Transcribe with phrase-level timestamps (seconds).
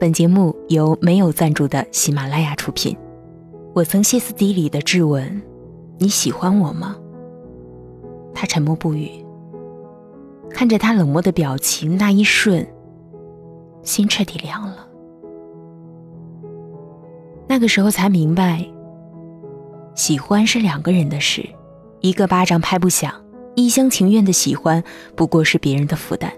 [0.00, 2.96] 本节目由没有赞助的喜马拉雅出品。
[3.74, 5.42] 我曾歇斯底里的质问
[6.00, 6.96] ：“你喜欢我吗？”
[8.32, 9.10] 他沉默不语。
[10.48, 12.66] 看着他冷漠的表情，那一瞬，
[13.82, 14.88] 心彻底凉了。
[17.46, 18.66] 那个时候才明白，
[19.94, 21.46] 喜欢是两个人的事，
[22.00, 23.12] 一个巴掌拍不响，
[23.54, 24.82] 一厢情愿的喜欢
[25.14, 26.32] 不过是别人的负担。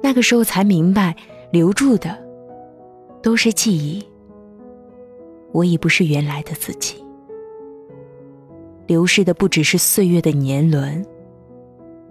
[0.00, 1.16] 那个时候才明白，
[1.50, 2.16] 留住的
[3.22, 4.02] 都是记忆，
[5.52, 7.04] 我已不是原来的自己。
[8.86, 11.04] 流逝的不只是岁月的年轮。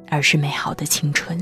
[0.08, 1.36] 而是美好的青春。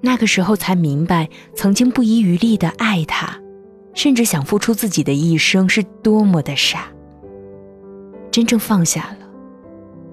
[0.00, 3.40] 那个时候才明白，曾经不遗余力的爱他，
[3.94, 6.88] 甚至想付出自己的一生，是多么的傻。
[8.32, 9.28] 真正放下了，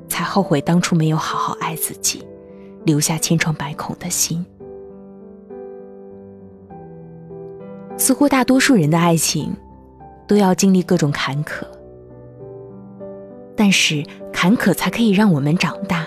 [0.08, 2.24] 才后悔当初没有好好爱自己，
[2.86, 4.46] 留下千疮百孔的心。
[7.98, 9.55] 似乎大多数人的爱情，
[10.27, 11.65] 都要经历各种坎坷，
[13.55, 16.05] 但是坎坷才可以让我们长大。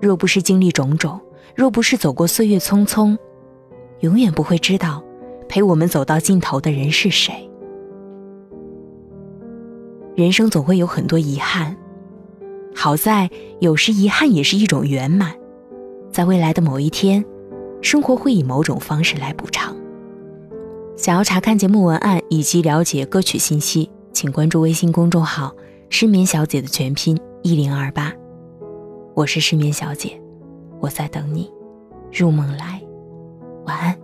[0.00, 1.20] 若不是经历种种，
[1.54, 3.16] 若不是走过岁月匆匆，
[4.00, 5.02] 永远不会知道
[5.48, 7.48] 陪我们走到尽头的人是谁。
[10.16, 11.76] 人生总会有很多遗憾，
[12.74, 15.32] 好在有时遗憾也是一种圆满，
[16.10, 17.24] 在未来的某一天，
[17.80, 19.77] 生活会以某种方式来补偿。
[20.98, 25.54] 想要查看节目文案以及了解歌曲信息，请关注微信公众号
[25.88, 28.12] “失眠小姐”的全拼一零二八。
[29.14, 30.20] 我是失眠小姐，
[30.80, 31.48] 我在等你
[32.12, 32.82] 入梦来，
[33.64, 33.97] 晚安。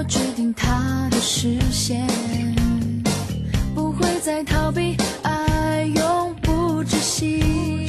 [0.00, 2.06] 我决定他的视线，
[3.74, 7.86] 不会再逃避，爱永不止息。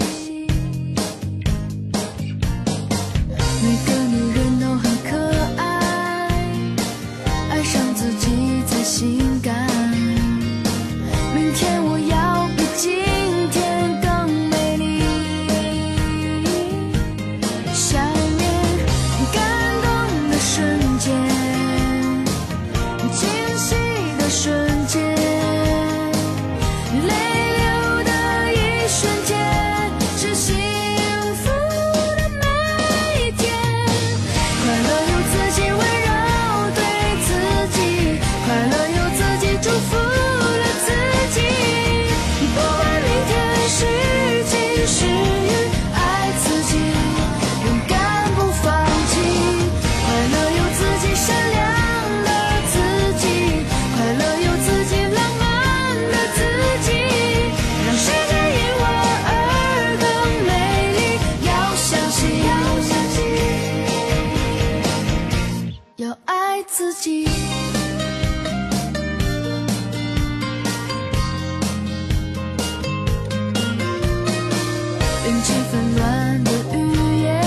[75.42, 76.78] 一起纷乱的语
[77.24, 77.42] 言，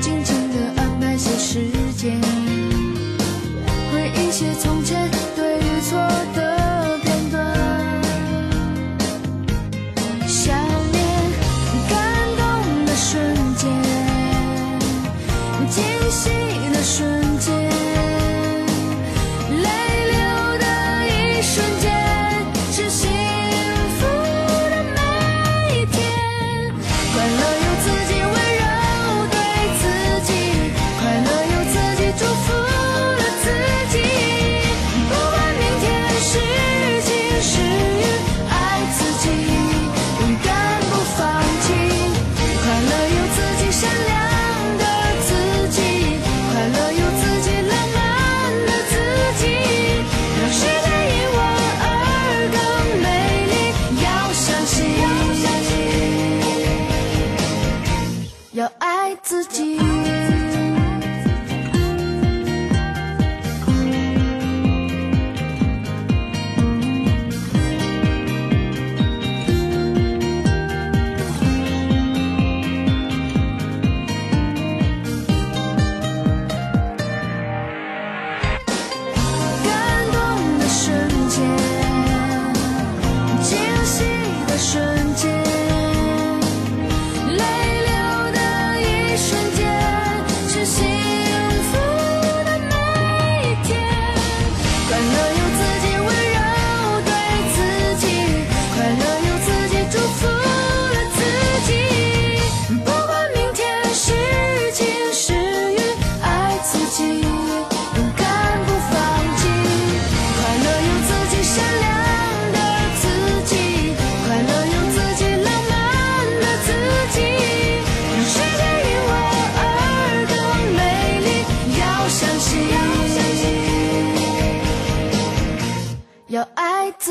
[0.00, 1.60] 静静地安排些时
[1.96, 2.20] 间，
[3.92, 5.96] 回忆些从前对与错
[6.34, 7.38] 的片段，
[10.26, 10.58] 想
[10.90, 11.04] 念
[11.88, 11.96] 感
[12.36, 13.22] 动的瞬
[13.54, 13.70] 间，
[15.70, 16.53] 惊喜。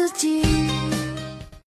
[0.07, 0.72] 自己。